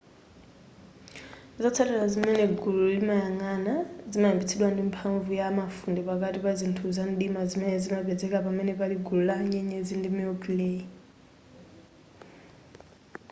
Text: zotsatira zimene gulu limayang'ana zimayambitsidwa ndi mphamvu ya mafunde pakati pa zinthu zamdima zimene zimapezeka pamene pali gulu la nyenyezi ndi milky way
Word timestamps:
zotsatira 1.61 2.05
zimene 2.13 2.43
gulu 2.61 2.83
limayang'ana 2.95 3.73
zimayambitsidwa 4.11 4.67
ndi 4.71 4.83
mphamvu 4.89 5.31
ya 5.39 5.47
mafunde 5.59 5.99
pakati 6.09 6.39
pa 6.45 6.51
zinthu 6.59 6.85
zamdima 6.97 7.41
zimene 7.49 7.75
zimapezeka 7.83 8.37
pamene 8.45 8.71
pali 8.79 8.95
gulu 9.05 9.23
la 9.29 9.37
nyenyezi 9.51 9.93
ndi 9.97 10.09
milky 10.17 10.51
way 10.59 10.77